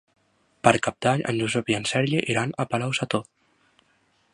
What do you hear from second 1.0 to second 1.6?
d'Any en